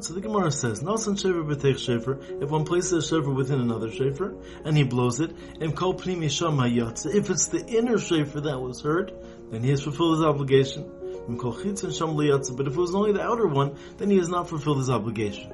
[0.00, 3.90] So the Gemara says, Nasan Shofar b'teich Shofar, if one places a Shofar within another
[3.90, 4.32] Shofar,
[4.64, 8.80] and he blows it, and kol pnim yisham if it's the inner Shofar that was
[8.80, 9.12] heard,
[9.50, 10.88] then he has fulfilled his obligation.
[11.26, 15.52] But if it was only the outer one, then he has not fulfilled his obligation.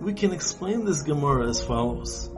[0.00, 2.30] We can explain this Gemara as follows.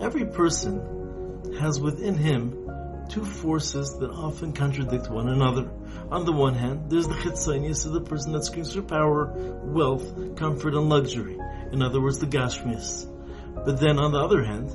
[0.00, 2.70] Every person has within him
[3.08, 5.70] two forces that often contradict one another.
[6.10, 9.32] On the one hand, there's the chitzonius of the person that screams for power,
[9.64, 11.38] wealth, comfort, and luxury.
[11.72, 13.06] In other words, the gashmius.
[13.64, 14.74] But then on the other hand,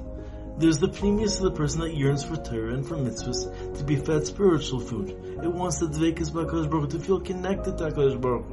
[0.57, 3.95] there's the pnimius of the person that yearns for Torah and for mitzvahs to be
[3.95, 5.09] fed spiritual food.
[5.09, 8.45] It wants the dvekas b'Hakadosh Baruch to feel connected to Hakadosh Baruch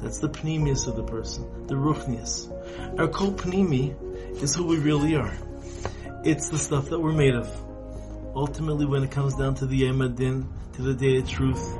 [0.00, 2.50] That's the pnimius of the person, the ruchnius.
[2.98, 5.32] Our kol pnimi is who we really are.
[6.24, 7.48] It's the stuff that we're made of
[8.38, 9.98] ultimately when it comes down to the Yom
[10.74, 11.72] to the Day of Truth,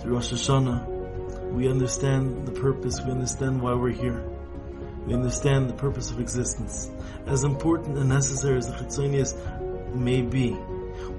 [0.00, 4.24] to Rosh Hashanah, we understand the purpose, we understand why we're here.
[5.04, 6.92] We understand the purpose of existence.
[7.26, 9.34] As important and necessary as the Chitzonius
[9.92, 10.56] may be,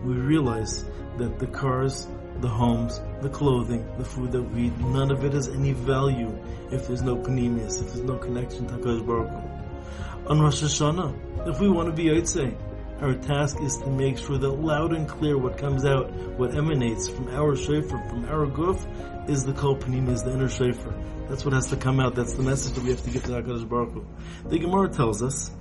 [0.06, 0.86] we realize
[1.18, 2.08] that the cars,
[2.40, 6.34] the homes, the clothing, the food that we eat, none of it has any value
[6.72, 10.30] if there's no pnimius, if there's no connection to HaKadosh Baruch Hu.
[10.32, 12.56] On Rosh Hashanah, if we want to be Yitzhak,
[13.04, 17.10] our task is to make sure that loud and clear what comes out, what emanates
[17.10, 20.94] from our shofar, from our guf, is the kol is the inner shofar.
[21.28, 22.16] That's what has to come out.
[22.16, 24.06] That's the message that we have to give to HaKadosh Baruch Hu.
[24.48, 25.52] The Gemara tells us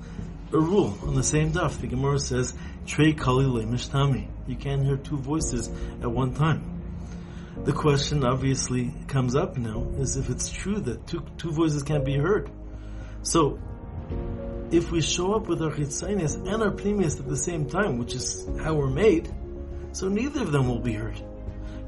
[0.52, 1.80] a rule on the same daf.
[1.80, 2.54] The Gemara says,
[2.86, 4.28] Trei kali mishtami.
[4.46, 5.68] You can't hear two voices
[6.00, 6.80] at one time.
[7.64, 12.04] The question obviously comes up now is if it's true that two, two voices can't
[12.04, 12.50] be heard.
[13.22, 13.58] So,
[14.72, 18.14] if we show up with our chitzonius and our pnimius at the same time, which
[18.14, 19.32] is how we're made,
[19.92, 21.20] so neither of them will be heard.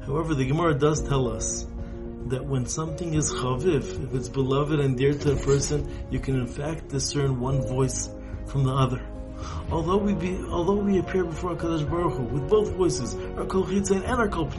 [0.05, 1.65] However, the Gemara does tell us
[2.27, 6.39] that when something is chaviv, if it's beloved and dear to a person, you can
[6.39, 8.09] in fact discern one voice
[8.45, 9.01] from the other.
[9.71, 13.65] Although we be, although we appear before Hakadosh Baruch Hu with both voices, our kol
[13.67, 14.49] and our kol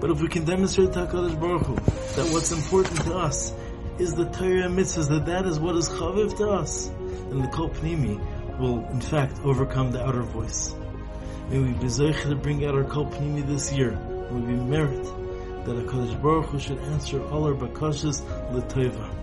[0.00, 3.52] but if we can demonstrate to Hakadosh Baruch Hu that what's important to us
[3.98, 6.88] is the Torah and mitzvahs, that that is what is chaviv to us,
[7.30, 10.74] And the kol pnimi will in fact overcome the outer voice.
[11.48, 13.92] May we be to bring out our kol pnimi this year.
[14.30, 15.04] May we merit
[15.64, 19.10] that HaKadosh Baruch Hu should answer all our bakashas l'teva.